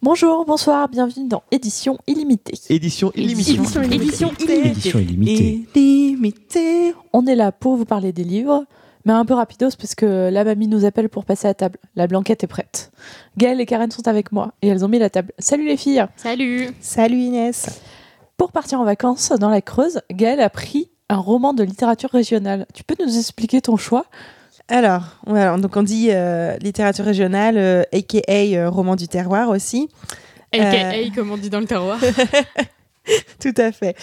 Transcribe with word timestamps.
Bonjour, 0.00 0.44
bonsoir, 0.44 0.88
bienvenue 0.88 1.26
dans 1.26 1.42
Édition 1.50 1.98
illimitée. 2.06 2.54
Édition 2.70 3.10
illimitée. 3.16 3.52
Édition 3.54 3.82
Édition 3.82 4.30
Édition 4.38 4.98
illimitée. 5.00 5.66
illimitée. 5.74 6.94
On 7.12 7.26
est 7.26 7.34
là 7.34 7.50
pour 7.50 7.74
vous 7.74 7.84
parler 7.84 8.12
des 8.12 8.22
livres, 8.22 8.64
mais 9.04 9.12
un 9.12 9.24
peu 9.24 9.34
rapidos 9.34 9.70
parce 9.76 9.96
que 9.96 10.30
la 10.30 10.44
mamie 10.44 10.68
nous 10.68 10.84
appelle 10.84 11.08
pour 11.08 11.24
passer 11.24 11.48
à 11.48 11.54
table. 11.54 11.78
La 11.96 12.06
blanquette 12.06 12.44
est 12.44 12.48
prête. 12.48 12.92
Gaëlle 13.36 13.60
et 13.60 13.66
Karen 13.66 13.90
sont 13.90 14.06
avec 14.06 14.30
moi 14.30 14.52
et 14.62 14.68
elles 14.68 14.84
ont 14.84 14.88
mis 14.88 15.00
la 15.00 15.10
table. 15.10 15.32
Salut 15.40 15.66
les 15.66 15.76
filles 15.76 16.06
Salut 16.14 16.68
Salut 16.80 17.18
Inès. 17.18 17.80
Pour 18.36 18.52
partir 18.52 18.80
en 18.80 18.84
vacances 18.84 19.30
dans 19.32 19.50
la 19.50 19.62
Creuse, 19.62 20.00
Gaëlle 20.12 20.40
a 20.40 20.48
pris 20.48 20.90
un 21.08 21.16
roman 21.16 21.54
de 21.54 21.64
littérature 21.64 22.10
régionale. 22.10 22.66
Tu 22.72 22.84
peux 22.84 22.94
nous 23.04 23.18
expliquer 23.18 23.60
ton 23.62 23.76
choix? 23.76 24.06
Alors, 24.68 25.02
donc 25.58 25.76
on 25.76 25.82
dit 25.82 26.08
euh, 26.10 26.56
littérature 26.58 27.04
régionale, 27.04 27.56
euh, 27.56 27.82
aka 27.92 28.20
euh, 28.28 28.68
roman 28.68 28.96
du 28.96 29.08
terroir 29.08 29.48
aussi. 29.48 29.88
AKA, 30.52 31.10
comme 31.14 31.30
on 31.30 31.36
dit 31.36 31.50
dans 31.50 31.60
le 31.60 31.66
terroir. 31.66 31.98
Tout 33.40 33.54
à 33.56 33.72
fait. 33.72 33.96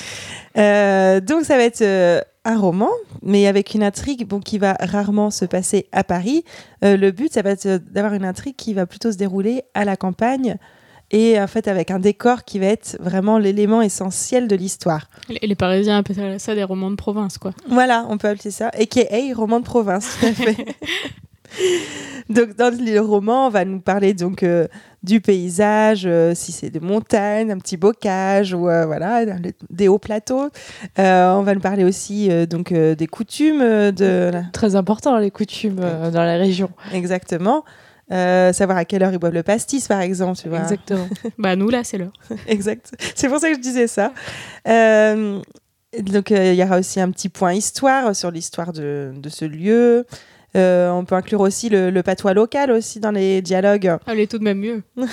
Euh, 0.57 1.19
donc 1.19 1.45
ça 1.45 1.57
va 1.57 1.63
être 1.63 1.81
euh, 1.81 2.21
un 2.43 2.57
roman, 2.57 2.89
mais 3.21 3.47
avec 3.47 3.73
une 3.73 3.83
intrigue 3.83 4.27
bon, 4.27 4.39
qui 4.39 4.57
va 4.57 4.75
rarement 4.79 5.29
se 5.29 5.45
passer 5.45 5.87
à 5.91 6.03
Paris. 6.03 6.43
Euh, 6.83 6.97
le 6.97 7.11
but, 7.11 7.31
ça 7.31 7.41
va 7.41 7.51
être 7.51 7.67
d'avoir 7.91 8.13
une 8.13 8.25
intrigue 8.25 8.55
qui 8.55 8.73
va 8.73 8.85
plutôt 8.85 9.11
se 9.11 9.17
dérouler 9.17 9.63
à 9.73 9.85
la 9.85 9.95
campagne 9.97 10.57
et 11.11 11.39
en 11.39 11.47
fait 11.47 11.67
avec 11.67 11.91
un 11.91 11.99
décor 11.99 12.43
qui 12.43 12.59
va 12.59 12.65
être 12.67 12.97
vraiment 12.99 13.37
l'élément 13.37 13.81
essentiel 13.81 14.47
de 14.47 14.55
l'histoire. 14.55 15.07
Et 15.41 15.45
les 15.47 15.55
Parisiens 15.55 15.97
appellent 15.99 16.39
ça 16.39 16.55
des 16.55 16.63
romans 16.63 16.89
de 16.91 16.95
province, 16.95 17.37
quoi. 17.37 17.51
Voilà, 17.69 18.05
on 18.09 18.17
peut 18.17 18.27
appeler 18.29 18.51
ça, 18.51 18.69
aka 18.69 19.01
roman 19.35 19.59
de 19.59 19.65
province, 19.65 20.17
tout 20.19 20.25
à 20.25 20.33
fait. 20.33 20.65
donc 22.29 22.55
dans 22.55 22.73
le 22.75 22.99
roman, 22.99 23.47
on 23.47 23.49
va 23.49 23.65
nous 23.65 23.79
parler 23.79 24.13
donc 24.13 24.43
euh, 24.43 24.67
du 25.03 25.21
paysage, 25.21 26.03
euh, 26.05 26.33
si 26.35 26.51
c'est 26.51 26.69
des 26.69 26.79
montagnes, 26.79 27.51
un 27.51 27.57
petit 27.59 27.77
bocage 27.77 28.53
ou 28.53 28.67
euh, 28.67 28.85
voilà 28.85 29.23
le- 29.25 29.51
des 29.69 29.87
hauts 29.87 29.99
plateaux. 29.99 30.49
Euh, 30.99 31.33
on 31.33 31.43
va 31.43 31.53
nous 31.53 31.61
parler 31.61 31.83
aussi 31.83 32.29
euh, 32.31 32.45
donc 32.45 32.71
euh, 32.71 32.95
des 32.95 33.07
coutumes 33.07 33.59
de 33.91 34.31
Très 34.53 34.75
important, 34.75 35.17
les 35.19 35.31
coutumes 35.31 35.79
euh, 35.81 36.11
dans 36.11 36.23
la 36.23 36.37
région. 36.37 36.69
exactement. 36.93 37.63
Euh, 38.11 38.53
savoir 38.53 38.77
à 38.77 38.85
quelle 38.85 39.01
heure 39.03 39.11
ils 39.11 39.17
boivent 39.17 39.33
le 39.33 39.43
pastis, 39.43 39.87
par 39.87 40.01
exemple. 40.01 40.39
Tu 40.39 40.49
vois. 40.49 40.59
Exactement. 40.59 41.07
Bah, 41.37 41.55
nous, 41.55 41.69
là, 41.69 41.83
c'est 41.83 41.97
l'heure. 41.97 42.13
exact. 42.47 42.91
C'est 43.15 43.27
pour 43.27 43.39
ça 43.39 43.49
que 43.49 43.55
je 43.55 43.61
disais 43.61 43.87
ça. 43.87 44.13
Euh, 44.67 45.41
donc, 45.99 46.31
euh, 46.31 46.53
il 46.53 46.55
y 46.59 46.63
aura 46.63 46.79
aussi 46.79 46.99
un 46.99 47.09
petit 47.09 47.29
point 47.29 47.53
histoire 47.53 48.15
sur 48.15 48.29
l'histoire 48.29 48.73
de, 48.73 49.11
de 49.15 49.29
ce 49.29 49.45
lieu. 49.45 50.05
Euh, 50.55 50.89
on 50.91 51.03
peut 51.03 51.15
inclure 51.15 51.41
aussi 51.41 51.69
le, 51.69 51.89
le 51.89 52.03
patois 52.03 52.33
local 52.33 52.71
aussi 52.71 52.99
dans 52.99 53.11
les 53.11 53.41
dialogues. 53.41 53.97
Elle 54.07 54.19
est 54.19 54.31
tout 54.31 54.37
de 54.39 54.43
même 54.43 54.59
mieux. 54.59 54.83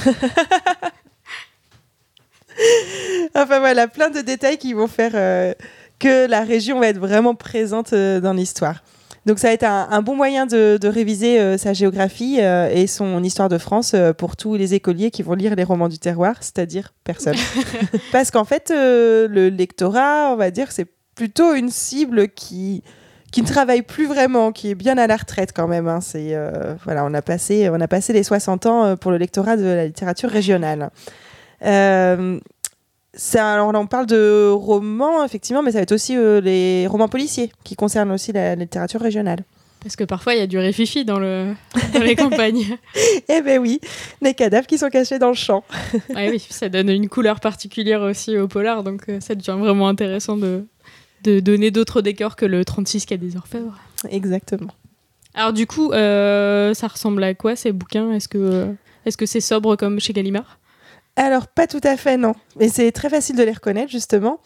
Enfin 3.35 3.59
voilà, 3.61 3.89
plein 3.89 4.11
de 4.11 4.21
détails 4.21 4.59
qui 4.59 4.73
vont 4.75 4.87
faire 4.87 5.13
euh, 5.15 5.55
que 5.99 6.27
la 6.27 6.43
région 6.43 6.79
va 6.81 6.89
être 6.89 6.99
vraiment 6.99 7.35
présente 7.35 7.93
euh, 7.93 8.21
dans 8.21 8.35
l'histoire. 8.35 8.83
Donc 9.25 9.39
ça 9.39 9.49
va 9.49 9.55
être 9.55 9.63
un, 9.65 9.89
un 9.91 10.03
bon 10.03 10.17
moyen 10.17 10.47
de, 10.47 10.79
de 10.81 10.89
réviser 10.89 11.39
euh, 11.39 11.57
sa 11.57 11.73
géographie 11.73 12.39
euh, 12.41 12.69
et 12.73 12.87
son 12.87 13.23
histoire 13.23 13.49
de 13.49 13.59
France 13.59 13.93
euh, 13.95 14.13
pour 14.13 14.37
tous 14.37 14.57
les 14.57 14.75
écoliers 14.75 15.11
qui 15.13 15.23
vont 15.23 15.35
lire 15.35 15.55
les 15.55 15.63
romans 15.65 15.89
du 15.89 15.99
terroir, 15.99 16.37
c'est-à-dire 16.41 16.93
personne. 17.05 17.37
Parce 18.13 18.31
qu'en 18.33 18.45
fait, 18.45 18.71
le 18.75 19.49
lectorat, 19.49 20.31
on 20.33 20.37
va 20.37 20.51
dire, 20.51 20.73
c'est 20.73 20.87
plutôt 21.15 21.55
une 21.55 21.71
cible 21.71 22.29
qui 22.29 22.83
qui 23.31 23.41
ne 23.41 23.47
travaille 23.47 23.81
plus 23.81 24.07
vraiment, 24.07 24.53
qui 24.53 24.69
est 24.69 24.75
bien 24.75 24.99
à 24.99 25.07
la 25.07 25.17
retraite 25.17 25.53
quand 25.55 25.67
même. 25.67 25.89
hein. 25.89 26.01
C'est 26.03 26.37
voilà, 26.85 27.05
on 27.07 27.15
a 27.15 27.23
passé 27.23 27.71
on 27.71 27.81
a 27.81 27.89
passé 27.89 28.13
les 28.13 28.25
60 28.25 28.67
ans 28.67 28.97
pour 28.97 29.11
le 29.11 29.17
lectorat 29.17 29.57
de 29.57 29.65
la 29.65 29.87
littérature 29.87 30.29
régionale. 30.29 30.91
Euh, 33.15 33.19
ça, 33.19 33.55
alors 33.55 33.73
là, 33.73 33.79
on 33.79 33.87
parle 33.87 34.07
de 34.07 34.51
romans, 34.51 35.25
effectivement, 35.25 35.63
mais 35.63 35.73
ça 35.73 35.79
va 35.79 35.83
être 35.83 35.93
aussi 35.93 36.17
euh, 36.17 36.41
les 36.41 36.87
romans 36.87 37.09
policiers 37.09 37.53
qui 37.65 37.77
concernent 37.77 38.13
aussi 38.13 38.33
la 38.33 38.55
littérature 38.55 39.01
régionale. 39.01 39.45
Parce 39.83 39.97
que 39.97 40.05
parfois, 40.05 40.35
il 40.35 40.39
y 40.39 40.43
a 40.43 40.47
du 40.47 40.59
réfifi 40.59 41.05
dans, 41.05 41.19
le... 41.19 41.55
dans 41.95 42.03
les 42.03 42.15
campagnes. 42.15 42.79
Eh 43.29 43.41
ben 43.41 43.59
oui, 43.59 43.81
les 44.21 44.35
cadavres 44.35 44.67
qui 44.67 44.79
sont 44.79 44.91
cachés 44.91 45.19
dans 45.19 45.29
le 45.29 45.35
champ. 45.35 45.65
Ah 46.15 46.27
oui, 46.31 46.45
ça 46.51 46.69
donne 46.69 46.89
une 46.89 47.09
couleur 47.09 47.41
particulière 47.41 48.03
aussi 48.03 48.37
au 48.39 48.47
polar, 48.49 48.83
donc 48.83 49.09
euh, 49.09 49.21
ça 49.21 49.35
devient 49.35 49.57
vraiment 49.59 49.89
intéressant 49.89 50.37
de, 50.37 50.67
de 51.25 51.41
donner 51.41 51.71
d'autres 51.71 52.01
décors 52.03 52.37
que 52.37 52.47
le 52.47 52.65
36 52.65 53.07
quai 53.07 53.19
des 53.19 53.37
Orfèvres. 53.37 53.79
Exactement. 54.11 54.73
Alors 55.35 55.53
du 55.53 55.67
coup, 55.67 55.93
euh, 55.93 56.75
ça 56.75 56.89
ressemble 56.89 57.25
à 57.25 57.35
quoi 57.35 57.57
ces 57.57 57.73
bouquins? 57.73 58.13
Est-ce 58.13 58.29
que 58.29 58.69
est-ce 59.05 59.17
que 59.17 59.27
c'est 59.27 59.41
sobre 59.41 59.77
comme 59.77 59.99
chez 59.99 60.13
Gallimard? 60.13 60.59
Alors, 61.17 61.47
pas 61.47 61.67
tout 61.67 61.81
à 61.85 61.97
fait, 61.97 62.17
non. 62.17 62.35
Mais 62.59 62.69
c'est 62.69 62.91
très 62.93 63.11
facile 63.11 63.37
de 63.37 63.43
les 63.43 63.53
reconnaître, 63.53 63.91
justement. 63.91 64.39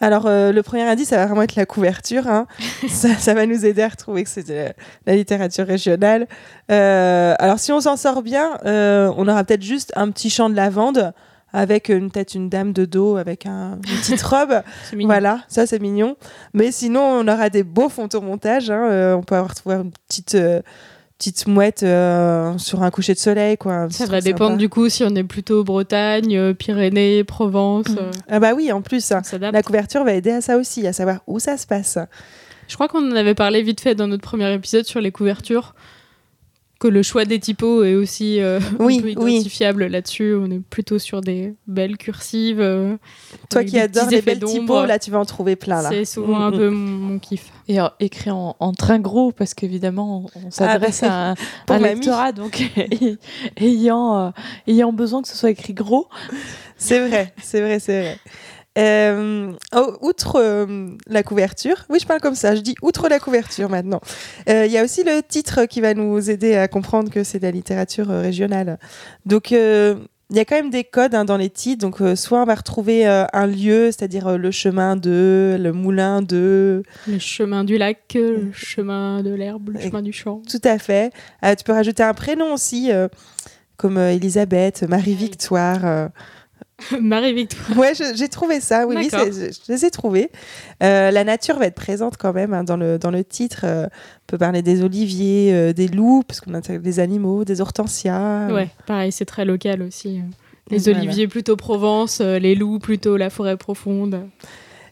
Alors, 0.00 0.26
euh, 0.26 0.52
le 0.52 0.62
premier 0.62 0.82
indice, 0.82 1.08
ça 1.10 1.16
va 1.16 1.26
vraiment 1.26 1.42
être 1.42 1.54
la 1.54 1.66
couverture. 1.66 2.26
hein. 2.28 2.46
ça, 2.88 3.14
ça 3.14 3.34
va 3.34 3.46
nous 3.46 3.64
aider 3.66 3.82
à 3.82 3.88
retrouver 3.88 4.24
que 4.24 4.30
c'est 4.30 4.46
de 4.48 4.66
la 5.06 5.14
littérature 5.16 5.66
régionale. 5.66 6.26
Euh, 6.70 7.34
alors, 7.38 7.58
si 7.58 7.72
on 7.72 7.80
s'en 7.80 7.96
sort 7.96 8.22
bien, 8.22 8.58
euh, 8.64 9.12
on 9.16 9.28
aura 9.28 9.44
peut-être 9.44 9.62
juste 9.62 9.92
un 9.96 10.10
petit 10.10 10.30
champ 10.30 10.48
de 10.48 10.54
lavande 10.56 11.12
avec 11.52 11.84
peut-être 11.86 12.34
une 12.34 12.48
dame 12.48 12.72
de 12.72 12.84
dos 12.84 13.16
avec 13.16 13.46
un- 13.46 13.78
une 13.88 13.98
petite 14.00 14.22
robe. 14.22 14.62
Voilà, 15.04 15.40
ça 15.46 15.66
c'est 15.66 15.78
mignon. 15.78 16.16
Mais 16.52 16.72
sinon, 16.72 17.00
on 17.02 17.28
aura 17.28 17.48
des 17.50 17.62
beaux 17.62 17.88
photomontages. 17.88 18.70
hein. 18.70 19.14
On 19.16 19.22
peut 19.22 19.36
avoir 19.36 19.54
trouvé 19.54 19.76
une 19.76 19.92
petite, 20.08 20.36
petite 21.30 21.46
mouette 21.46 21.82
euh, 21.82 22.56
sur 22.58 22.82
un 22.82 22.90
coucher 22.90 23.14
de 23.14 23.18
soleil. 23.18 23.56
Quoi. 23.56 23.88
Ça 23.90 24.04
va 24.06 24.20
dépendre 24.20 24.56
du 24.58 24.68
coup 24.68 24.88
si 24.90 25.04
on 25.04 25.14
est 25.14 25.24
plutôt 25.24 25.64
Bretagne, 25.64 26.36
euh, 26.36 26.52
Pyrénées, 26.52 27.24
Provence. 27.24 27.86
euh, 27.98 28.10
Ah 28.28 28.40
bah 28.40 28.52
oui, 28.54 28.70
en 28.72 28.82
plus, 28.82 29.10
la 29.40 29.62
couverture 29.62 30.04
va 30.04 30.12
aider 30.12 30.30
à 30.30 30.40
ça 30.42 30.58
aussi, 30.58 30.86
à 30.86 30.92
savoir 30.92 31.20
où 31.26 31.38
ça 31.38 31.56
se 31.56 31.66
passe. 31.66 31.98
Je 32.68 32.74
crois 32.74 32.88
qu'on 32.88 33.10
en 33.10 33.16
avait 33.16 33.34
parlé 33.34 33.62
vite 33.62 33.80
fait 33.80 33.94
dans 33.94 34.06
notre 34.06 34.22
premier 34.22 34.52
épisode 34.52 34.84
sur 34.84 35.00
les 35.00 35.12
couvertures. 35.12 35.74
Que 36.80 36.88
le 36.88 37.02
choix 37.02 37.24
des 37.24 37.38
typos 37.38 37.84
est 37.84 37.94
aussi 37.94 38.40
euh, 38.40 38.58
Oui, 38.80 38.98
un 38.98 39.00
peu 39.14 39.20
oui. 39.22 39.34
identifiable 39.36 39.86
là-dessus. 39.86 40.34
On 40.34 40.50
est 40.50 40.58
plutôt 40.58 40.98
sur 40.98 41.20
des 41.20 41.54
belles 41.66 41.96
cursives. 41.96 42.60
euh, 42.60 42.96
Toi 43.48 43.64
qui 43.64 43.78
adores 43.78 44.10
les 44.10 44.20
belles 44.22 44.40
typos, 44.42 44.84
là 44.84 44.98
tu 44.98 45.10
vas 45.10 45.18
en 45.20 45.24
trouver 45.24 45.56
plein 45.56 45.80
là. 45.82 45.88
C'est 45.90 46.04
souvent 46.04 46.40
un 46.40 46.50
peu 46.50 46.68
mon, 46.70 46.90
mon 47.12 47.18
kiff. 47.18 47.50
Et 47.68 47.80
euh, 47.80 47.86
écrit 48.00 48.30
en, 48.30 48.56
en 48.58 48.72
train 48.72 48.98
gros, 48.98 49.32
parce 49.32 49.54
qu'évidemment, 49.54 50.26
on, 50.34 50.46
on 50.46 50.50
s'adresse 50.50 51.00
bah, 51.02 51.08
à 51.10 51.30
un, 51.30 51.34
pour 51.66 51.76
un 51.76 51.78
lectorat, 51.78 52.32
donc 52.32 52.62
ayant, 53.56 54.18
euh, 54.18 54.30
ayant 54.66 54.92
besoin 54.92 55.22
que 55.22 55.28
ce 55.28 55.36
soit 55.36 55.50
écrit 55.50 55.72
gros. 55.74 56.08
C'est 56.76 57.06
vrai, 57.08 57.32
c'est 57.42 57.60
vrai, 57.60 57.78
c'est 57.78 58.00
vrai. 58.00 58.18
Euh, 58.76 59.52
oh, 59.74 59.96
outre 60.00 60.40
euh, 60.40 60.88
la 61.06 61.22
couverture, 61.22 61.84
oui, 61.90 61.98
je 62.00 62.06
parle 62.06 62.20
comme 62.20 62.34
ça, 62.34 62.56
je 62.56 62.60
dis 62.60 62.74
outre 62.82 63.08
la 63.08 63.20
couverture 63.20 63.68
maintenant. 63.68 64.00
Euh, 64.48 64.66
Il 64.66 64.72
y 64.72 64.78
a 64.78 64.82
aussi 64.84 65.04
le 65.04 65.22
titre 65.22 65.66
qui 65.66 65.80
va 65.80 65.94
nous 65.94 66.28
aider 66.28 66.56
à 66.56 66.66
comprendre 66.66 67.10
que 67.10 67.22
c'est 67.22 67.38
de 67.38 67.44
la 67.44 67.52
littérature 67.52 68.10
euh, 68.10 68.20
régionale. 68.20 68.78
Donc, 69.26 69.52
euh, 69.52 69.94
il 70.30 70.36
y 70.36 70.40
a 70.40 70.44
quand 70.44 70.56
même 70.56 70.70
des 70.70 70.82
codes 70.82 71.14
hein, 71.14 71.24
dans 71.24 71.36
les 71.36 71.50
titres. 71.50 71.82
Donc, 71.82 72.00
euh, 72.00 72.16
soit 72.16 72.42
on 72.42 72.46
va 72.46 72.54
retrouver 72.56 73.06
euh, 73.06 73.24
un 73.32 73.46
lieu, 73.46 73.92
c'est-à-dire 73.92 74.26
euh, 74.26 74.36
le 74.38 74.50
chemin 74.50 74.96
de, 74.96 75.56
le 75.60 75.72
moulin 75.72 76.22
de, 76.22 76.82
Le 77.06 77.18
chemin 77.20 77.62
du 77.62 77.76
lac, 77.78 78.00
euh, 78.16 78.46
le 78.46 78.52
chemin 78.52 79.22
de 79.22 79.32
l'herbe, 79.34 79.68
le 79.74 79.80
chemin 79.80 80.02
du 80.02 80.12
champ. 80.12 80.42
tout 80.50 80.60
à 80.64 80.78
fait. 80.78 81.12
Euh, 81.44 81.54
tu 81.54 81.62
peux 81.62 81.72
rajouter 81.72 82.02
un 82.02 82.14
prénom 82.14 82.54
aussi, 82.54 82.90
euh, 82.90 83.06
comme 83.76 83.98
euh, 83.98 84.12
Elisabeth, 84.14 84.82
Marie-Victoire. 84.82 86.08
Marie-Victoire. 87.00 87.78
Ouais, 87.78 87.92
j'ai 88.14 88.28
trouvé 88.28 88.60
ça. 88.60 88.86
Oui, 88.86 88.96
oui, 88.96 89.08
je, 89.10 89.52
je 89.66 89.72
les 89.72 89.84
ai 89.84 89.90
trouvés. 89.90 90.30
Euh, 90.82 91.10
la 91.10 91.24
nature 91.24 91.58
va 91.58 91.66
être 91.66 91.74
présente 91.74 92.16
quand 92.16 92.32
même 92.32 92.52
hein, 92.54 92.64
dans, 92.64 92.76
le, 92.76 92.98
dans 92.98 93.10
le 93.10 93.24
titre. 93.24 93.60
Euh, 93.64 93.86
on 93.86 94.26
peut 94.26 94.38
parler 94.38 94.62
des 94.62 94.82
oliviers, 94.82 95.52
euh, 95.54 95.72
des 95.72 95.88
loups, 95.88 96.22
parce 96.26 96.40
qu'on 96.40 96.54
intègre 96.54 96.82
des 96.82 97.00
animaux, 97.00 97.44
des 97.44 97.60
hortensias. 97.60 98.52
Ouais, 98.52 98.68
pareil, 98.86 99.12
c'est 99.12 99.24
très 99.24 99.44
local 99.44 99.82
aussi. 99.82 100.20
Les 100.70 100.78
Voilà. 100.78 100.98
oliviers 101.00 101.28
plutôt 101.28 101.56
Provence, 101.56 102.20
les 102.20 102.54
loups 102.54 102.78
plutôt 102.78 103.16
la 103.16 103.28
forêt 103.30 103.56
profonde. 103.56 104.22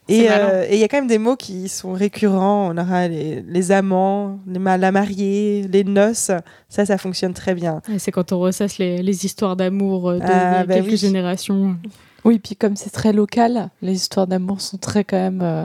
Et 0.09 0.29
euh, 0.31 0.67
et 0.69 0.75
il 0.75 0.81
y 0.81 0.85
a 0.85 0.89
quand 0.89 0.97
même 0.99 1.07
des 1.07 1.19
mots 1.19 1.37
qui 1.37 1.69
sont 1.69 1.93
récurrents. 1.93 2.71
On 2.73 2.77
aura 2.77 3.09
les, 3.09 3.41
les 3.43 3.73
amants, 3.73 4.41
les 4.47 4.59
la 4.59 4.93
mariée, 4.93 5.67
les 5.71 5.85
noces. 5.85 6.31
Ça, 6.69 6.85
ça 6.87 6.99
fonctionne 6.99 7.35
très 7.35 7.55
bien. 7.55 7.81
C'est 7.99 8.11
quand 8.11 8.33
on 8.33 8.41
ressasse 8.41 8.79
les, 8.79 9.03
les 9.03 9.25
histoires 9.25 9.57
d'amour 9.57 10.11
euh, 10.11 10.19
de 10.19 10.25
Ah, 10.27 10.65
bah 10.67 10.75
quelques 10.75 10.91
oui. 10.91 10.97
générations 10.97 11.77
Oui, 12.25 12.39
puis 12.41 12.57
comme 12.57 12.75
c'est 12.77 12.91
très 12.91 13.13
local, 13.13 13.71
les 13.81 13.93
histoires 13.95 14.27
d'amour 14.27 14.61
sont 14.61 14.77
très 14.77 15.05
quand 15.05 15.17
même 15.17 15.41
euh, 15.43 15.65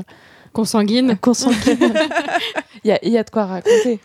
consanguines. 0.53 1.17
consanguines. 1.19 1.93
Il 2.83 2.89
y, 2.89 2.91
a, 2.91 2.99
il 3.03 3.11
y 3.11 3.17
a 3.17 3.23
de 3.23 3.29
quoi 3.29 3.45
raconter. 3.47 3.99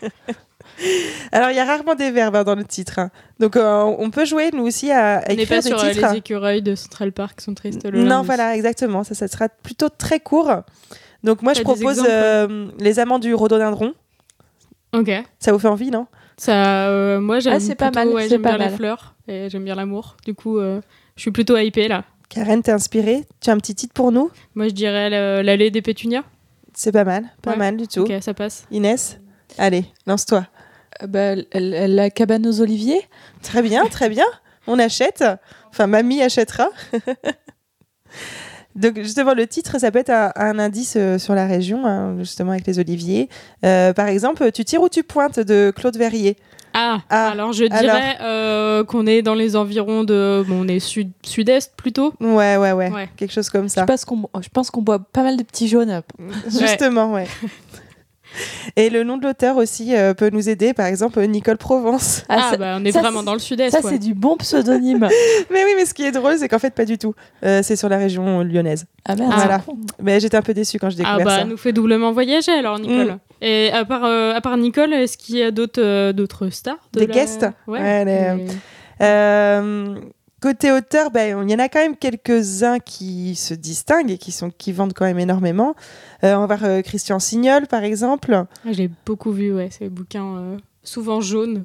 Alors, 1.31 1.49
il 1.49 1.55
y 1.55 1.59
a 1.59 1.65
rarement 1.65 1.95
des 1.95 2.11
verbes 2.11 2.35
hein, 2.35 2.43
dans 2.43 2.55
le 2.55 2.63
titre. 2.63 2.99
hein. 2.99 3.09
Donc, 3.39 3.55
euh, 3.55 3.81
on 3.83 4.09
peut 4.11 4.25
jouer, 4.25 4.49
nous 4.53 4.63
aussi, 4.65 4.91
à, 4.91 5.17
à 5.17 5.23
On 5.31 5.35
n'est 5.35 5.43
écrire 5.43 5.47
pas 5.57 5.61
des 5.61 5.67
sur 5.69 5.83
euh, 5.83 5.91
titres. 5.91 6.11
les 6.11 6.17
écureuils 6.17 6.61
de 6.61 6.75
Central 6.75 7.11
Park 7.11 7.41
sont 7.41 7.53
tristes 7.53 7.85
le 7.85 7.99
Non, 8.03 8.07
lundi. 8.17 8.25
voilà, 8.27 8.55
exactement. 8.55 9.03
Ça, 9.03 9.15
ça 9.15 9.27
sera 9.27 9.49
plutôt 9.49 9.89
très 9.89 10.19
court. 10.19 10.51
Donc 11.23 11.41
moi, 11.41 11.53
je 11.53 11.59
T'as 11.59 11.73
des 11.73 11.79
propose 11.79 11.99
exemples 11.99 12.09
euh, 12.11 12.67
les 12.79 12.99
amants 12.99 13.19
du 13.19 13.33
rhododendron. 13.33 13.93
Ok. 14.93 15.09
Ça 15.39 15.51
vous 15.51 15.59
fait 15.59 15.67
envie, 15.67 15.89
non? 15.89 16.07
Ça, 16.37 16.87
euh, 16.89 17.19
moi, 17.19 17.39
j'aime 17.39 17.53
Ah, 17.55 17.59
c'est 17.59 17.75
pas 17.75 17.91
plutôt- 17.91 17.99
mal, 17.99 18.15
ouais, 18.15 18.23
c'est 18.23 18.29
j'aime 18.29 18.41
pas 18.41 18.49
bien 18.49 18.57
mal. 18.59 18.69
les 18.71 18.75
fleurs 18.75 19.15
et 19.27 19.49
j'aime 19.49 19.63
bien 19.63 19.75
l'amour. 19.75 20.17
Du 20.25 20.33
coup, 20.33 20.57
euh, 20.59 20.81
Je 21.15 21.21
suis 21.21 21.31
plutôt 21.31 21.55
hypée 21.57 21.87
là. 21.87 22.03
Karen, 22.29 22.61
t'es 22.63 22.71
inspirée? 22.71 23.23
Tu 23.39 23.49
as 23.49 23.53
un 23.53 23.57
petit 23.57 23.75
titre 23.75 23.93
pour 23.93 24.11
nous? 24.11 24.31
Moi, 24.55 24.67
je 24.67 24.73
dirais 24.73 25.09
le- 25.11 25.43
l'allée 25.43 25.69
des 25.71 25.81
pétunias. 25.83 26.23
C'est 26.73 26.91
pas 26.91 27.03
mal, 27.03 27.25
pas 27.43 27.51
Ouais. 27.51 27.57
mal 27.57 27.77
du 27.77 27.87
tout. 27.87 28.01
Ok, 28.01 28.11
ça 28.21 28.33
passe. 28.33 28.65
Inès? 28.71 29.19
Allez, 29.59 29.85
lance-toi. 30.07 30.47
Euh, 31.01 31.07
bah, 31.07 31.35
la 31.53 32.09
cabane 32.09 32.45
aux 32.45 32.61
oliviers. 32.61 33.01
Très 33.41 33.61
bien, 33.61 33.85
très 33.85 34.09
bien. 34.09 34.25
On 34.67 34.77
achète. 34.79 35.23
Enfin, 35.69 35.87
mamie 35.87 36.21
achètera. 36.21 36.69
Donc, 38.75 38.95
justement, 38.97 39.33
le 39.35 39.45
titre, 39.45 39.79
ça 39.79 39.91
peut 39.91 39.99
être 39.99 40.09
un, 40.09 40.31
un 40.35 40.57
indice 40.57 40.95
euh, 40.97 41.19
sur 41.19 41.35
la 41.35 41.45
région, 41.45 41.85
hein, 41.85 42.15
justement, 42.17 42.51
avec 42.53 42.65
les 42.65 42.79
oliviers. 42.79 43.29
Euh, 43.63 43.93
par 43.93 44.07
exemple, 44.07 44.51
Tu 44.51 44.65
tires 44.65 44.81
ou 44.81 44.89
tu 44.89 45.03
pointes 45.03 45.39
de 45.39 45.71
Claude 45.75 45.95
Verrier? 45.95 46.37
Ah, 46.73 47.01
Ah, 47.11 47.29
alors 47.29 47.53
je 47.53 47.65
alors. 47.65 47.79
dirais 47.81 48.17
euh, 48.21 48.83
qu'on 48.83 49.05
est 49.05 49.21
dans 49.21 49.35
les 49.35 49.55
environs 49.55 50.03
de. 50.03 50.43
Bon, 50.47 50.61
on 50.63 50.67
est 50.67 50.79
sud- 50.79 51.11
sud-est 51.23 51.75
plutôt. 51.75 52.15
Ouais, 52.19 52.57
ouais, 52.57 52.71
ouais, 52.71 52.89
Ouais. 52.91 53.09
Quelque 53.15 53.31
chose 53.31 53.47
comme 53.51 53.65
Je 53.69 53.73
ça. 53.73 53.85
pense 53.85 54.05
qu'on 54.05 54.27
je 54.41 54.49
pense 54.49 54.71
qu'on 54.71 54.81
boit 54.81 54.97
pas 54.97 55.21
mal 55.21 55.37
de 55.37 55.43
petits 55.43 55.67
jaunes. 55.67 56.01
Justement, 56.47 57.13
ouais. 57.13 57.27
Et 58.75 58.89
le 58.89 59.03
nom 59.03 59.17
de 59.17 59.23
l'auteur 59.25 59.57
aussi 59.57 59.95
euh, 59.95 60.13
peut 60.13 60.29
nous 60.31 60.49
aider, 60.49 60.73
par 60.73 60.85
exemple, 60.87 61.21
Nicole 61.25 61.57
Provence. 61.57 62.23
Ah, 62.29 62.49
ça, 62.51 62.57
bah 62.57 62.75
on 62.79 62.85
est 62.85 62.91
ça, 62.91 63.01
vraiment 63.01 63.23
dans 63.23 63.33
le 63.33 63.39
sud-est. 63.39 63.71
ça, 63.71 63.79
c'est 63.81 63.99
du 63.99 64.13
bon 64.13 64.35
pseudonyme. 64.37 65.07
Mais 65.51 65.63
oui, 65.65 65.71
mais 65.77 65.85
ce 65.85 65.93
qui 65.93 66.03
est 66.03 66.11
drôle, 66.11 66.37
c'est 66.37 66.47
qu'en 66.47 66.59
fait, 66.59 66.73
pas 66.73 66.85
du 66.85 66.97
tout. 66.97 67.13
Euh, 67.45 67.61
c'est 67.63 67.75
sur 67.75 67.89
la 67.89 67.97
région 67.97 68.41
lyonnaise. 68.43 68.85
ah 69.05 69.15
merde. 69.15 69.31
Voilà. 69.35 69.61
Mais 70.01 70.19
j'étais 70.19 70.37
un 70.37 70.41
peu 70.41 70.53
déçue 70.53 70.79
quand 70.79 70.89
je 70.89 70.95
Ah 70.99 71.17
découvert 71.17 71.25
bah, 71.25 71.37
ça. 71.39 71.43
nous 71.45 71.57
fait 71.57 71.73
doublement 71.73 72.11
voyager 72.11 72.51
alors, 72.51 72.79
Nicole. 72.79 73.13
Mm. 73.13 73.19
Et 73.41 73.71
à 73.71 73.85
part, 73.85 74.05
euh, 74.05 74.33
à 74.33 74.41
part 74.41 74.57
Nicole, 74.57 74.93
est-ce 74.93 75.17
qu'il 75.17 75.37
y 75.37 75.43
a 75.43 75.51
d'autres 75.51 75.81
euh, 75.81 76.13
d'autres 76.13 76.49
stars 76.49 76.77
de 76.93 76.99
Des 77.01 77.07
la- 77.07 77.13
guests? 77.13 77.45
Ouais. 77.67 77.79
Ouais, 77.79 78.05
les- 78.05 78.43
Et- 78.43 78.47
Euh, 79.01 79.95
côté 80.43 80.73
auteur, 80.73 81.09
ben, 81.09 81.41
il 81.47 81.51
y 81.51 81.55
en 81.55 81.59
a 81.59 81.69
quand 81.69 81.79
même 81.79 81.95
quelques-uns 81.95 82.79
qui 82.79 83.33
se 83.35 83.53
distinguent 83.53 84.11
et 84.11 84.17
qui, 84.17 84.33
sont, 84.33 84.49
qui 84.49 84.73
vendent 84.73 84.91
quand 84.93 85.05
même 85.05 85.19
énormément. 85.19 85.73
Euh, 86.25 86.35
on 86.35 86.45
va 86.45 86.57
voir 86.57 86.63
euh, 86.65 86.81
Christian 86.81 87.19
Signol, 87.19 87.65
par 87.67 87.83
exemple. 87.83 88.33
Ah, 88.33 88.71
J'ai 88.71 88.89
beaucoup 89.05 89.31
vu, 89.31 89.53
ouais, 89.53 89.69
ces 89.71 89.87
bouquins 89.87 90.35
euh, 90.35 90.57
souvent 90.83 91.21
jaunes. 91.21 91.63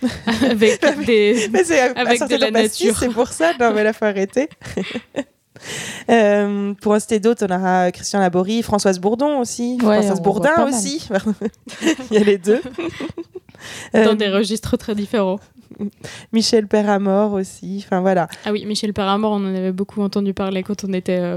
avec 0.48 0.80
des. 1.04 1.48
Mais 1.52 1.68
Avec 1.96 2.20
de 2.28 2.36
la 2.36 2.52
nature. 2.52 2.96
C'est 2.96 3.08
pour 3.08 3.28
ça. 3.28 3.52
Non, 3.58 3.72
mais 3.72 3.84
là, 3.84 3.92
faut 3.92 4.04
arrêter. 4.04 4.48
Euh, 6.10 6.74
pour 6.80 6.92
en 6.92 6.98
citer 6.98 7.20
d'autres, 7.20 7.46
on 7.48 7.54
aura 7.54 7.92
Christian 7.92 8.18
Laborie, 8.18 8.62
Françoise 8.62 8.98
Bourdon 8.98 9.38
aussi, 9.38 9.78
Ouais, 9.82 9.98
Françoise 9.98 10.20
Bourdin 10.20 10.66
aussi. 10.66 11.08
il 12.10 12.16
y 12.16 12.20
a 12.20 12.24
les 12.24 12.38
deux. 12.38 12.60
Euh, 13.94 14.04
dans 14.04 14.14
des 14.14 14.28
registres 14.28 14.76
très 14.76 14.96
différents. 14.96 15.38
Michel 16.32 16.66
Perramort 16.66 17.32
aussi. 17.32 17.82
Enfin 17.84 18.00
voilà. 18.00 18.28
Ah 18.44 18.52
oui, 18.52 18.64
Michel 18.66 18.92
Paramore, 18.92 19.32
on 19.32 19.44
en 19.44 19.54
avait 19.54 19.72
beaucoup 19.72 20.02
entendu 20.02 20.34
parler 20.34 20.62
quand 20.62 20.84
on 20.84 20.92
était 20.92 21.18
euh, 21.18 21.36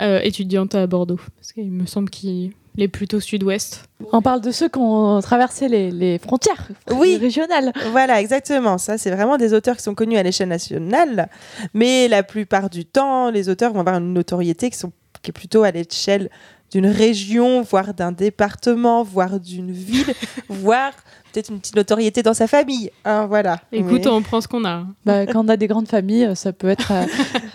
euh, 0.00 0.20
étudiante 0.22 0.74
à 0.74 0.86
Bordeaux. 0.86 1.20
Parce 1.36 1.52
qu'il 1.52 1.70
me 1.70 1.86
semble 1.86 2.10
qu'il 2.10 2.52
est 2.78 2.88
plutôt 2.88 3.20
sud-ouest. 3.20 3.84
On 4.12 4.22
parle 4.22 4.40
de 4.40 4.50
ceux 4.50 4.68
qui 4.68 4.78
ont 4.78 5.20
traversé 5.20 5.68
les, 5.68 5.90
les 5.90 6.18
frontières 6.18 6.68
Oui. 6.90 7.16
régionales. 7.18 7.72
Voilà, 7.90 8.20
exactement. 8.20 8.78
Ça, 8.78 8.96
c'est 8.98 9.10
vraiment 9.10 9.36
des 9.36 9.52
auteurs 9.54 9.76
qui 9.76 9.82
sont 9.82 9.94
connus 9.94 10.16
à 10.16 10.22
l'échelle 10.22 10.48
nationale. 10.48 11.28
Mais 11.74 12.08
la 12.08 12.22
plupart 12.22 12.70
du 12.70 12.84
temps, 12.84 13.30
les 13.30 13.48
auteurs 13.48 13.72
vont 13.72 13.80
avoir 13.80 13.98
une 13.98 14.12
notoriété 14.14 14.70
qui, 14.70 14.78
sont, 14.78 14.92
qui 15.22 15.30
est 15.30 15.32
plutôt 15.32 15.62
à 15.62 15.70
l'échelle 15.70 16.30
d'une 16.70 16.86
région, 16.86 17.62
voire 17.62 17.92
d'un 17.92 18.12
département, 18.12 19.02
voire 19.02 19.38
d'une 19.38 19.70
ville, 19.70 20.14
voire 20.48 20.92
peut-être 21.32 21.50
une 21.50 21.60
petite 21.60 21.76
notoriété 21.76 22.22
dans 22.22 22.34
sa 22.34 22.46
famille. 22.46 22.90
Hein, 23.04 23.26
voilà. 23.26 23.60
Écoute, 23.72 24.04
Mais- 24.04 24.10
on 24.10 24.22
prend 24.22 24.40
ce 24.40 24.48
qu'on 24.48 24.64
a. 24.64 24.84
Bah, 25.04 25.26
quand 25.26 25.44
on 25.44 25.48
a 25.48 25.56
des 25.56 25.66
grandes 25.66 25.88
familles, 25.88 26.30
ça 26.34 26.52
peut 26.52 26.68
être 26.68 26.90
à, 26.92 27.04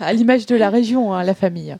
à 0.00 0.12
l'image 0.12 0.46
de 0.46 0.56
la 0.56 0.70
région, 0.70 1.12
hein, 1.12 1.24
la 1.24 1.34
famille. 1.34 1.76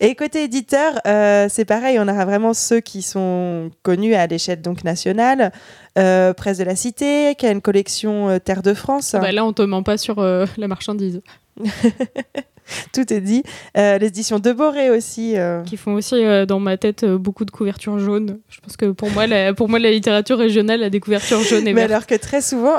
Et 0.00 0.14
côté 0.14 0.44
éditeur, 0.44 0.94
euh, 1.06 1.46
c'est 1.50 1.66
pareil, 1.66 1.98
on 1.98 2.08
aura 2.08 2.24
vraiment 2.24 2.54
ceux 2.54 2.80
qui 2.80 3.02
sont 3.02 3.70
connus 3.82 4.14
à 4.14 4.26
l'échelle 4.26 4.62
donc 4.62 4.84
nationale. 4.84 5.52
Euh, 5.98 6.32
Presse 6.32 6.56
de 6.56 6.64
la 6.64 6.74
Cité, 6.76 7.34
qui 7.36 7.44
a 7.44 7.50
une 7.50 7.60
collection 7.60 8.30
euh, 8.30 8.38
Terre 8.38 8.62
de 8.62 8.72
France. 8.72 9.12
Bah, 9.12 9.30
là, 9.30 9.44
on 9.44 9.52
te 9.52 9.60
ment 9.60 9.82
pas 9.82 9.98
sur 9.98 10.20
euh, 10.20 10.46
la 10.56 10.68
marchandise. 10.68 11.20
Tout 12.92 13.12
est 13.12 13.20
dit. 13.20 13.42
Euh, 13.76 13.98
les 13.98 14.06
éditions 14.06 14.38
de 14.38 14.52
Boré 14.52 14.90
aussi. 14.90 15.36
euh, 15.36 15.62
Qui 15.64 15.76
font 15.76 15.94
aussi, 15.94 16.14
euh, 16.14 16.46
dans 16.46 16.60
ma 16.60 16.76
tête, 16.76 17.04
beaucoup 17.04 17.44
de 17.44 17.50
couvertures 17.50 17.98
jaunes. 17.98 18.38
Je 18.48 18.60
pense 18.60 18.76
que 18.76 18.86
pour 18.92 19.10
moi, 19.10 19.26
la, 19.26 19.52
pour 19.52 19.68
moi, 19.68 19.78
la 19.78 19.90
littérature 19.90 20.38
régionale 20.38 20.82
a 20.82 20.90
des 20.90 21.00
couvertures 21.00 21.42
jaunes 21.42 21.66
et 21.66 21.74
Mais 21.74 21.82
vertes. 21.82 21.90
alors 21.90 22.06
que 22.06 22.14
très 22.14 22.40
souvent, 22.40 22.76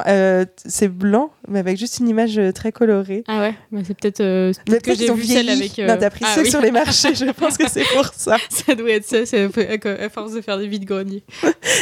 c'est 0.65 0.87
blanc, 0.87 1.31
mais 1.47 1.59
avec 1.59 1.77
juste 1.77 1.99
une 1.99 2.09
image 2.09 2.39
très 2.55 2.71
colorée. 2.71 3.23
Ah 3.27 3.41
ouais, 3.41 3.55
bah, 3.71 3.79
c'est 3.85 3.97
peut-être 3.97 4.21
Mais 4.21 4.79
peut-être 4.79 4.85
que 4.85 4.95
j'ai 4.95 5.13
vu 5.13 5.25
celle 5.25 5.49
avec. 5.49 5.77
Non, 5.77 5.97
t'as 5.99 6.09
pris 6.09 6.25
ah 6.25 6.35
ceux 6.35 6.43
oui. 6.43 6.49
sur 6.49 6.61
les 6.61 6.71
marchés, 6.71 7.15
je 7.15 7.25
pense 7.31 7.57
que 7.57 7.69
c'est 7.69 7.85
pour 7.93 8.05
ça. 8.05 8.37
ça 8.49 8.75
doit 8.75 8.91
être 8.91 9.05
ça, 9.05 9.25
c'est 9.25 9.49
à 9.85 10.09
force 10.09 10.33
de 10.33 10.41
faire 10.41 10.57
des 10.57 10.67
vides 10.67 10.85
greniers. 10.85 11.23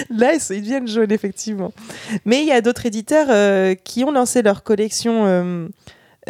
Là, 0.09 0.33
ils, 0.33 0.61
deviennent 0.61 0.87
jaunes, 0.87 1.11
effectivement. 1.11 1.73
Mais 2.25 2.41
il 2.41 2.47
y 2.47 2.51
a 2.51 2.61
d'autres 2.61 2.85
éditeurs 2.85 3.75
qui 3.83 4.03
ont 4.03 4.11
lancé 4.11 4.41
leur 4.41 4.63
collection 4.63 5.69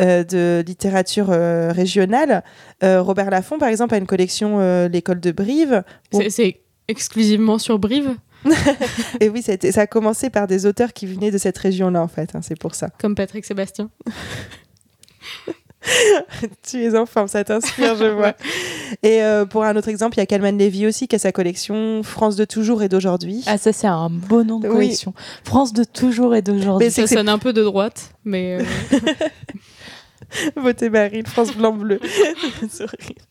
euh, 0.02 0.24
de 0.24 0.64
littérature 0.66 1.28
euh, 1.30 1.72
régionale. 1.72 2.44
Euh, 2.84 3.02
Robert 3.02 3.30
Laffont, 3.30 3.58
par 3.60 3.70
exemple, 3.70 3.94
a 3.94 3.98
une 3.98 4.08
collection 4.08 4.58
euh, 4.60 4.88
L'école 4.88 5.20
de 5.20 5.32
Brive. 5.32 5.84
C'est- 6.30 6.60
exclusivement 6.88 7.58
sur 7.58 7.80
Brive, 7.80 8.16
Et 9.22 9.30
oui, 9.30 9.42
ça 9.44 9.52
a, 9.52 9.56
été- 9.56 9.72
ça 9.72 9.82
a 9.82 9.88
commencé 9.88 10.30
par 10.32 10.48
des 10.48 10.66
auteurs 10.66 10.94
qui 10.94 11.06
venaient 11.06 11.30
de 11.32 11.38
cette 11.38 11.58
région-là, 11.58 12.02
en 12.02 12.08
fait. 12.08 12.32
hein, 12.36 12.40
c'est 12.42 12.58
pour 12.60 12.74
ça. 12.76 12.90
comme 13.00 13.14
Patrick 13.16 13.46
Sébastien. 13.46 13.90
tu 16.64 16.84
es 16.84 16.96
en 16.98 17.06
forme, 17.08 17.28
ça 17.28 17.44
t'inspire, 17.44 17.96
je 17.96 18.06
vois. 18.16 18.34
Et 19.04 19.22
euh, 19.24 19.46
pour 19.46 19.64
un 19.64 19.76
autre 19.76 19.90
exemple, 19.90 20.16
il 20.18 20.20
y 20.20 20.24
a 20.24 20.26
Calman 20.28 20.52
Lévy 20.58 20.86
aussi 20.86 21.08
qui 21.08 21.16
a 21.16 21.20
sa 21.20 21.32
collection 21.32 22.04
France 22.04 22.36
de 22.36 22.46
toujours 22.46 22.84
et 22.84 22.90
d'aujourd'hui. 22.90 23.44
Ah, 23.48 23.58
ça, 23.58 23.74
c'est 23.74 23.88
un 23.88 24.10
beau 24.10 24.44
nom 24.44 24.60
de 24.60 24.68
Oui. 24.68 24.74
collection. 24.76 25.14
France 25.44 25.74
de 25.74 25.84
toujours 25.84 26.36
et 26.36 26.42
d'aujourd'hui. 26.42 26.92
Ça 26.92 27.08
sonne 27.08 27.30
un 27.30 27.40
peu 27.40 27.52
de 27.54 27.64
droite, 27.64 28.14
mais 28.26 28.60
euh, 28.60 28.98
Votez 30.56 30.90
Marine, 30.90 31.26
France 31.26 31.56
blanc-bleu. 31.56 32.00
c'est 32.70 32.84
horrible. 32.84 33.22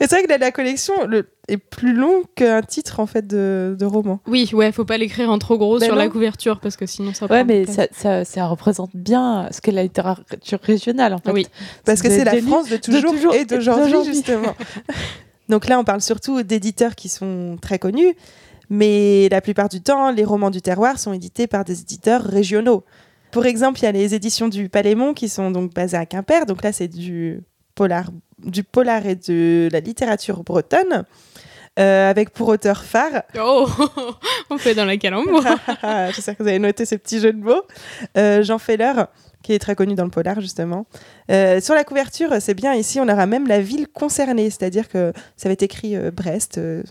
Mais 0.00 0.06
c'est 0.06 0.12
vrai 0.16 0.22
que 0.22 0.28
la, 0.30 0.38
la 0.38 0.50
collection 0.50 0.94
le- 1.06 1.28
est 1.46 1.58
plus 1.58 1.92
longue 1.92 2.24
qu'un 2.34 2.62
titre 2.62 3.00
en 3.00 3.06
fait 3.06 3.26
de, 3.26 3.76
de 3.78 3.84
roman. 3.84 4.18
oui, 4.26 4.48
ouais, 4.54 4.72
faut 4.72 4.86
pas 4.86 4.96
l'écrire 4.96 5.30
en 5.30 5.38
trop 5.38 5.58
gros 5.58 5.78
Ben 5.78 5.84
sur 5.84 5.94
la 5.94 6.08
couverture 6.08 6.58
parce 6.58 6.74
que 6.76 6.86
sinon 6.86 7.12
ça. 7.12 7.26
Ouais, 7.26 7.44
mais 7.44 7.66
pas- 7.66 7.72
ça, 7.72 7.86
ça, 7.92 8.24
ça 8.24 8.46
représente 8.46 8.92
bien 8.94 9.48
ce 9.52 9.60
qu'est 9.60 9.72
la 9.72 9.82
littérature 9.82 10.58
régionale, 10.62 11.12
en 11.12 11.18
fait. 11.18 11.32
Oui. 11.32 11.46
Parce 11.84 12.00
que 12.00 12.08
c'est 12.08 12.24
la 12.24 12.40
France 12.40 12.70
de 12.70 12.78
toujours, 12.78 13.12
toujours 13.12 13.34
et 13.34 13.44
d'aujourd'hui. 13.44 14.04
justement. 14.06 14.54
Donc 15.50 15.68
là, 15.68 15.78
on 15.78 15.84
parle 15.84 16.00
surtout 16.00 16.42
d'éditeurs 16.42 16.94
qui 16.94 17.10
sont 17.10 17.58
très 17.60 17.78
connus, 17.78 18.14
mais 18.70 19.28
la 19.30 19.40
plupart 19.42 19.68
du 19.68 19.82
temps, 19.82 20.10
les 20.10 20.24
romans 20.24 20.50
du 20.50 20.62
terroir 20.62 20.98
sont 20.98 21.12
édités 21.12 21.46
par 21.46 21.64
des 21.64 21.80
éditeurs 21.82 22.22
régionaux. 22.22 22.84
Pour 23.30 23.46
exemple, 23.46 23.80
il 23.80 23.84
y 23.84 23.88
a 23.88 23.92
les 23.92 24.14
éditions 24.14 24.48
du 24.48 24.68
Palémon 24.68 25.14
qui 25.14 25.28
sont 25.28 25.50
donc 25.50 25.74
basées 25.74 25.96
à 25.96 26.06
Quimper. 26.06 26.46
Donc 26.46 26.62
là, 26.62 26.72
c'est 26.72 26.88
du 26.88 27.40
polar, 27.74 28.10
du 28.38 28.64
polar 28.64 29.06
et 29.06 29.14
de 29.14 29.68
la 29.70 29.80
littérature 29.80 30.42
bretonne, 30.42 31.04
euh, 31.78 32.10
avec 32.10 32.30
pour 32.30 32.48
auteur 32.48 32.82
phare 32.82 33.22
Oh, 33.38 33.68
on 34.50 34.58
fait 34.58 34.74
dans 34.74 34.84
la 34.84 34.96
calembour. 34.96 35.42
J'espère 36.14 36.36
que 36.36 36.42
vous 36.42 36.48
avez 36.48 36.58
noté 36.58 36.84
ces 36.84 36.98
petits 36.98 37.20
jeux 37.20 37.32
de 37.32 37.42
mots. 37.42 37.62
Euh, 38.16 38.42
Jean 38.42 38.58
Feller, 38.58 39.06
qui 39.48 39.54
est 39.54 39.58
très 39.58 39.74
connu 39.74 39.94
dans 39.94 40.04
le 40.04 40.10
polar, 40.10 40.42
justement. 40.42 40.84
Euh, 41.30 41.58
sur 41.62 41.74
la 41.74 41.82
couverture, 41.82 42.28
c'est 42.38 42.52
bien 42.52 42.74
ici, 42.74 43.00
on 43.00 43.08
aura 43.08 43.24
même 43.24 43.48
la 43.48 43.62
ville 43.62 43.88
concernée, 43.88 44.50
c'est-à-dire 44.50 44.90
que 44.90 45.14
ça 45.38 45.48
va 45.48 45.54
être 45.54 45.62
écrit 45.62 45.96
euh, 45.96 46.10
Brest. 46.10 46.58
euh, 46.58 46.82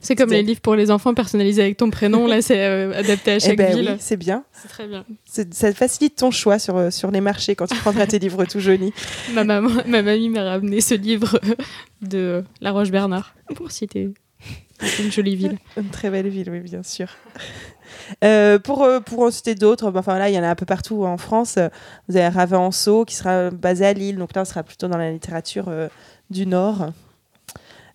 C'est 0.00 0.16
comme 0.16 0.30
les 0.30 0.42
livres 0.42 0.62
pour 0.62 0.76
les 0.76 0.90
enfants 0.90 1.12
personnalisés 1.12 1.60
avec 1.60 1.76
ton 1.76 1.90
prénom. 1.90 2.26
Là, 2.26 2.40
c'est 2.40 2.64
euh, 2.64 2.94
adapté 2.98 3.32
à 3.32 3.36
Eh 3.36 3.40
chaque 3.40 3.58
ben 3.58 3.76
ville. 3.76 3.90
oui, 3.92 3.96
c'est 4.00 4.16
bien. 4.16 4.44
C'est 4.62 4.68
très 4.68 4.86
bien. 4.86 5.04
Ça 5.50 5.74
facilite 5.74 6.16
ton 6.16 6.30
choix 6.30 6.58
sur, 6.58 6.78
euh, 6.78 6.90
sur 6.90 7.10
les 7.10 7.20
marchés 7.20 7.54
quand 7.54 7.66
tu 7.66 7.76
prendras 7.76 8.06
tes 8.06 8.18
livres 8.18 8.46
tout 8.46 8.60
jaunis. 8.60 8.94
Ma, 9.34 9.44
maman, 9.44 9.68
ma 9.86 10.00
mamie 10.00 10.30
m'a 10.30 10.44
ramené 10.44 10.80
ce 10.80 10.94
livre 10.94 11.38
de 12.00 12.42
La 12.62 12.72
Roche-Bernard, 12.72 13.34
pour 13.56 13.70
citer 13.70 14.08
une 15.00 15.12
jolie 15.12 15.36
ville. 15.36 15.58
Une 15.76 15.88
très 15.90 16.08
belle 16.10 16.28
ville, 16.28 16.48
oui, 16.50 16.60
bien 16.60 16.82
sûr. 16.82 17.08
Euh, 18.22 18.58
pour, 18.58 18.82
euh, 18.82 19.00
pour 19.00 19.20
en 19.20 19.30
citer 19.30 19.54
d'autres, 19.54 19.90
bah, 19.90 20.00
enfin 20.00 20.18
là, 20.18 20.28
il 20.28 20.34
y 20.34 20.38
en 20.38 20.42
a 20.42 20.48
un 20.48 20.54
peu 20.54 20.66
partout 20.66 21.04
en 21.04 21.16
France. 21.16 21.58
Vous 22.08 22.16
avez 22.16 22.28
Raveanceau 22.28 23.04
qui 23.04 23.14
sera 23.14 23.50
basé 23.50 23.86
à 23.86 23.92
Lille, 23.92 24.16
donc 24.16 24.34
là, 24.34 24.42
on 24.42 24.44
sera 24.44 24.62
plutôt 24.62 24.88
dans 24.88 24.98
la 24.98 25.10
littérature 25.10 25.66
euh, 25.68 25.88
du 26.30 26.46
Nord. 26.46 26.90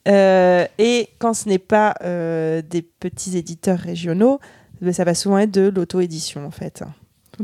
Euh, 0.08 0.66
et 0.78 1.10
quand 1.20 1.34
ce 1.34 1.50
n'est 1.50 1.60
pas 1.60 1.96
euh, 2.04 2.62
des 2.62 2.82
petits 2.82 3.38
éditeurs 3.38 3.80
régionaux, 3.80 4.40
bah, 4.82 4.94
ça 4.94 5.04
va 5.04 5.14
souvent 5.14 5.38
être 5.38 5.52
de 5.52 5.72
l'auto-édition, 5.74 6.46
en 6.46 6.52
fait. 6.52 6.84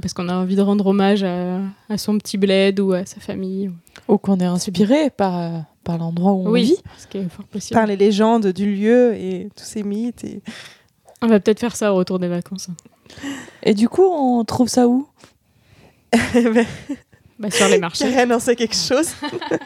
Parce 0.01 0.13
qu'on 0.13 0.27
a 0.29 0.35
envie 0.35 0.55
de 0.55 0.61
rendre 0.61 0.87
hommage 0.87 1.23
à, 1.23 1.59
à 1.89 1.97
son 1.97 2.17
petit 2.17 2.37
bled 2.37 2.79
ou 2.79 2.93
à 2.93 3.05
sa 3.05 3.19
famille. 3.19 3.71
Ou 4.07 4.17
qu'on 4.17 4.39
est 4.39 4.45
inspiré 4.45 5.09
par, 5.09 5.63
par 5.85 5.97
l'endroit 5.97 6.33
où 6.33 6.47
on 6.47 6.51
vit. 6.51 6.75
ce 6.97 7.07
qui 7.07 7.19
est 7.19 7.29
fort 7.29 7.45
possible. 7.45 7.79
Par 7.79 7.87
les 7.87 7.95
légendes 7.95 8.47
du 8.47 8.75
lieu 8.75 9.13
et 9.15 9.49
tous 9.55 9.63
ces 9.63 9.83
mythes. 9.83 10.25
Et... 10.25 10.41
On 11.21 11.27
va 11.27 11.39
peut-être 11.39 11.59
faire 11.59 11.75
ça 11.75 11.93
au 11.93 11.95
retour 11.97 12.19
des 12.19 12.27
vacances. 12.27 12.67
Et 13.63 13.73
du 13.73 13.89
coup, 13.89 14.03
on 14.05 14.43
trouve 14.43 14.67
ça 14.67 14.87
où 14.87 15.07
Bah, 17.37 17.51
sur 17.51 17.67
les 17.67 17.79
marchés. 17.79 18.09
Karen 18.09 18.31
en 18.31 18.39
sait 18.39 18.55
quelque 18.55 18.75
chose. 18.77 19.09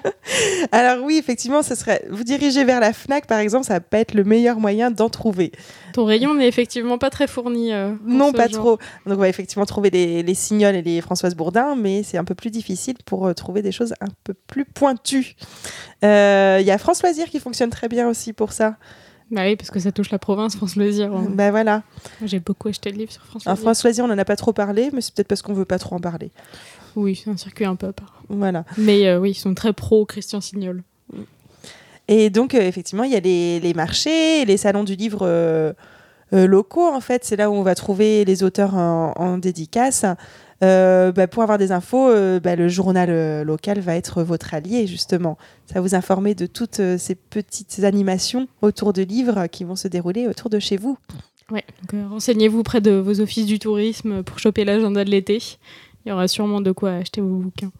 Alors 0.72 1.06
oui, 1.06 1.18
effectivement, 1.18 1.62
ce 1.62 1.76
serait 1.76 2.04
vous 2.10 2.24
diriger 2.24 2.64
vers 2.64 2.80
la 2.80 2.94
Fnac, 2.94 3.28
par 3.28 3.38
exemple, 3.38 3.64
ça 3.64 3.80
pas 3.80 4.00
être 4.00 4.16
le 4.16 4.24
meilleur 4.24 4.60
moyen 4.60 4.90
d'en 4.90 5.08
trouver. 5.10 5.52
Ton 5.94 6.06
rayon 6.06 6.34
n'est 6.34 6.48
effectivement 6.48 6.98
pas 6.98 7.12
très 7.12 7.28
fourni. 7.28 7.72
euh, 7.72 7.94
Non, 8.04 8.32
pas 8.34 8.48
genre. 8.48 8.60
trop. 8.60 8.72
Donc 9.06 9.18
on 9.18 9.22
va 9.22 9.30
effectivement 9.30 9.68
trouver 9.68 9.92
les, 9.92 10.24
les 10.24 10.34
Signoles 10.34 10.76
et 10.78 10.82
les 10.82 11.00
Françoise 11.02 11.36
Bourdin, 11.36 11.76
mais 11.76 12.02
c'est 12.02 12.18
un 12.18 12.24
peu 12.24 12.34
plus 12.34 12.50
difficile 12.50 12.96
pour 13.06 13.28
euh, 13.28 13.34
trouver 13.34 13.62
des 13.62 13.72
choses 13.72 13.94
un 14.02 14.10
peu 14.24 14.34
plus 14.34 14.66
pointues. 14.66 15.36
Euh, 16.04 16.58
Il 16.62 16.66
y 16.66 16.72
a 16.72 16.78
France 16.80 17.04
Loisirs 17.04 17.30
qui 17.30 17.40
fonctionne 17.40 17.70
très 17.70 17.88
bien 17.88 18.08
aussi 18.10 18.34
pour 18.34 18.52
ça. 18.52 18.78
Bah 19.32 19.42
oui, 19.44 19.56
parce 19.56 19.70
que 19.70 19.80
ça 19.80 19.92
touche 19.92 20.10
la 20.10 20.18
province, 20.20 20.56
France 20.56 20.76
Loisirs. 20.76 21.14
hein. 21.16 21.28
Ben 21.30 21.52
voilà. 21.52 21.84
J'ai 22.26 22.40
beaucoup 22.40 22.68
acheté 22.68 22.92
de 22.92 22.98
livres 22.98 23.12
sur 23.12 23.24
France 23.24 23.46
Alors 23.46 23.56
Loisirs. 23.58 23.64
France 23.64 23.84
Loisirs, 23.84 24.06
on 24.06 24.08
n'en 24.08 24.18
a 24.18 24.26
pas 24.26 24.36
trop 24.36 24.54
parlé, 24.54 24.90
mais 24.94 25.02
c'est 25.02 25.14
peut-être 25.14 25.28
parce 25.28 25.42
qu'on 25.44 25.54
veut 25.54 25.66
pas 25.66 25.78
trop 25.80 25.96
en 25.96 26.00
parler. 26.00 26.32
Oui, 26.96 27.16
c'est 27.16 27.30
un 27.30 27.38
circuit 27.38 27.66
un 27.66 27.76
peu 27.76 27.88
à 27.88 27.94
part. 27.94 28.24
Voilà. 28.30 28.66
Mais 28.78 29.08
euh, 29.08 29.20
oui, 29.20 29.32
ils 29.32 29.36
sont 29.36 29.54
très 29.54 29.74
pro 29.74 30.06
Christian 30.06 30.42
Signol. 30.42 30.84
Et 32.08 32.32
donc, 32.32 32.56
euh, 32.56 32.62
effectivement, 32.62 33.04
il 33.04 33.12
y 33.12 33.16
a 33.16 33.20
les, 33.20 33.60
les 33.60 33.74
marchés, 33.76 34.44
les 34.46 34.58
salons 34.58 34.84
du 34.84 34.96
livre 34.96 35.20
euh, 35.22 35.74
locaux, 36.32 36.88
en 36.92 37.00
fait. 37.02 37.24
C'est 37.24 37.36
là 37.36 37.52
où 37.52 37.54
on 37.54 37.62
va 37.62 37.76
trouver 37.76 38.26
les 38.26 38.42
auteurs 38.44 38.74
en, 38.76 39.14
en 39.16 39.38
dédicace. 39.38 40.06
Euh, 40.62 41.12
bah, 41.12 41.28
pour 41.28 41.44
avoir 41.44 41.58
des 41.58 41.72
infos, 41.72 42.10
euh, 42.10 42.40
bah, 42.40 42.56
le 42.56 42.68
journal 42.68 43.10
euh, 43.10 43.44
local 43.44 43.80
va 43.80 43.96
être 43.96 44.24
votre 44.24 44.54
allié, 44.54 44.88
justement. 44.88 45.38
Ça 45.66 45.76
va 45.76 45.82
vous 45.82 45.96
informer 45.96 46.36
de 46.36 46.46
toutes 46.46 46.82
ces 46.98 47.16
petites 47.16 47.84
animations 47.84 48.48
autour 48.62 48.94
de 48.94 49.02
livres 49.02 49.48
qui 49.48 49.64
vont 49.64 49.76
se 49.76 49.88
dérouler 49.88 50.28
autour 50.28 50.50
de 50.50 50.60
chez 50.60 50.78
vous. 50.78 50.98
Ouais, 51.52 51.64
euh, 51.94 52.08
renseignez-vous 52.10 52.64
près 52.64 52.82
de 52.82 52.92
vos 52.92 53.22
offices 53.22 53.46
du 53.46 53.58
tourisme 53.58 54.24
pour 54.24 54.40
choper 54.40 54.66
l'agenda 54.66 55.04
de 55.04 55.10
l'été. 55.10 55.40
Il 56.06 56.10
y 56.10 56.12
aura 56.12 56.28
sûrement 56.28 56.62
de 56.62 56.72
quoi 56.72 56.92
acheter 56.92 57.22
vos 57.22 57.38
bouquins. 57.38 57.72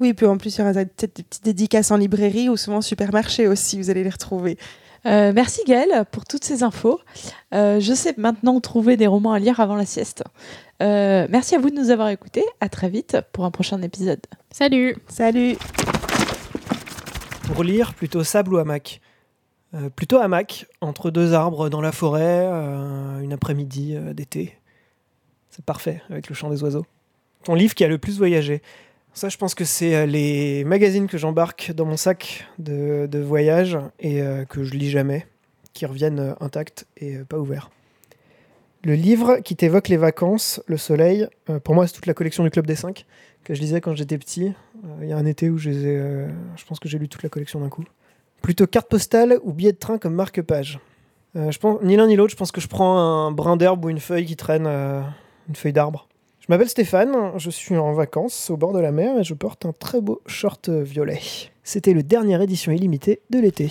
Oui, 0.00 0.12
puis 0.12 0.26
en 0.26 0.36
plus, 0.36 0.56
il 0.56 0.60
y 0.60 0.62
aura 0.62 0.72
peut-être 0.72 1.16
des 1.16 1.22
petites 1.22 1.44
dédicaces 1.44 1.90
en 1.90 1.96
librairie 1.96 2.48
ou 2.48 2.56
souvent 2.56 2.78
en 2.78 2.82
supermarché 2.82 3.46
aussi, 3.46 3.78
vous 3.78 3.90
allez 3.90 4.02
les 4.02 4.10
retrouver. 4.10 4.58
Euh, 5.06 5.32
merci 5.34 5.62
Gaëlle 5.66 6.04
pour 6.10 6.24
toutes 6.24 6.44
ces 6.44 6.62
infos. 6.62 7.00
Euh, 7.54 7.78
je 7.80 7.92
sais 7.92 8.14
maintenant 8.16 8.60
trouver 8.60 8.96
des 8.96 9.06
romans 9.06 9.32
à 9.32 9.38
lire 9.38 9.60
avant 9.60 9.76
la 9.76 9.86
sieste. 9.86 10.24
Euh, 10.82 11.26
merci 11.30 11.54
à 11.54 11.58
vous 11.58 11.70
de 11.70 11.74
nous 11.74 11.90
avoir 11.90 12.08
écoutés. 12.08 12.44
À 12.60 12.68
très 12.68 12.88
vite 12.88 13.18
pour 13.32 13.44
un 13.44 13.50
prochain 13.50 13.80
épisode. 13.82 14.20
Salut 14.50 14.96
Salut 15.08 15.56
Pour 17.52 17.62
lire, 17.64 17.94
plutôt 17.94 18.24
sable 18.24 18.54
ou 18.54 18.58
hamac? 18.58 19.00
Euh, 19.74 19.90
Plutôt 19.90 20.18
hamac, 20.18 20.66
entre 20.80 21.10
deux 21.10 21.32
arbres 21.34 21.68
dans 21.68 21.80
la 21.80 21.92
forêt, 21.92 22.46
euh, 22.46 23.20
une 23.20 23.32
après-midi 23.32 23.94
euh, 23.96 24.14
d'été. 24.14 24.56
C'est 25.50 25.64
parfait 25.64 26.02
avec 26.10 26.28
le 26.28 26.34
chant 26.34 26.50
des 26.50 26.62
oiseaux. 26.62 26.86
Ton 27.44 27.54
livre 27.54 27.74
qui 27.74 27.84
a 27.84 27.88
le 27.88 27.98
plus 27.98 28.18
voyagé 28.18 28.62
Ça, 29.14 29.28
je 29.28 29.36
pense 29.36 29.54
que 29.54 29.64
c'est 29.64 29.94
euh, 29.94 30.06
les 30.06 30.64
magazines 30.64 31.06
que 31.06 31.18
j'embarque 31.18 31.70
dans 31.70 31.84
mon 31.84 31.96
sac 31.96 32.48
de, 32.58 33.08
voyage 33.20 33.78
et 34.00 34.20
euh, 34.20 34.44
que 34.44 34.64
je 34.64 34.74
lis 34.74 34.90
jamais, 34.90 35.24
qui 35.72 35.86
reviennent 35.86 36.18
euh, 36.18 36.34
intacts 36.40 36.88
et 36.96 37.18
pas 37.18 37.38
ouverts. 37.38 37.70
Le 38.82 38.94
livre 38.94 39.36
qui 39.36 39.54
t'évoque 39.54 39.86
les 39.86 39.96
vacances, 39.96 40.60
le 40.66 40.76
soleil, 40.76 41.28
pour 41.62 41.74
moi, 41.74 41.86
c'est 41.86 41.94
toute 41.94 42.06
la 42.06 42.12
collection 42.12 42.42
du 42.42 42.50
Club 42.50 42.66
des 42.66 42.74
Cinq 42.74 43.06
que 43.44 43.54
je 43.54 43.60
lisais 43.60 43.80
quand 43.80 43.94
j'étais 43.94 44.18
petit. 44.18 44.52
Il 45.00 45.08
y 45.08 45.12
a 45.12 45.16
un 45.16 45.24
été 45.24 45.48
où 45.48 45.56
je 45.56 45.70
les 45.70 45.86
ai, 45.86 46.26
je 46.56 46.64
pense 46.66 46.80
que 46.80 46.86
j'ai 46.86 46.98
lu 46.98 47.08
toute 47.08 47.22
la 47.22 47.30
collection 47.30 47.60
d'un 47.60 47.70
coup. 47.70 47.84
Plutôt 48.42 48.66
carte 48.66 48.90
postale 48.90 49.38
ou 49.42 49.54
billet 49.54 49.72
de 49.72 49.78
train 49.78 49.96
comme 49.96 50.12
marque-page. 50.12 50.80
Je 51.34 51.56
pense 51.56 51.80
ni 51.82 51.96
l'un 51.96 52.08
ni 52.08 52.16
l'autre. 52.16 52.32
Je 52.32 52.36
pense 52.36 52.52
que 52.52 52.60
je 52.60 52.68
prends 52.68 52.98
un 52.98 53.32
brin 53.32 53.56
d'herbe 53.56 53.82
ou 53.86 53.88
une 53.88 54.00
feuille 54.00 54.26
qui 54.26 54.36
traîne, 54.36 54.66
une 54.66 55.54
feuille 55.56 55.72
d'arbre. 55.72 56.06
Je 56.46 56.52
m'appelle 56.52 56.68
Stéphane. 56.68 57.32
Je 57.38 57.48
suis 57.48 57.78
en 57.78 57.94
vacances 57.94 58.50
au 58.50 58.58
bord 58.58 58.74
de 58.74 58.78
la 58.78 58.92
mer 58.92 59.18
et 59.18 59.24
je 59.24 59.32
porte 59.32 59.64
un 59.64 59.72
très 59.72 60.02
beau 60.02 60.20
short 60.26 60.68
violet. 60.68 61.20
C'était 61.62 61.94
le 61.94 62.02
dernière 62.02 62.42
édition 62.42 62.70
illimitée 62.70 63.22
de 63.30 63.38
l'été. 63.38 63.70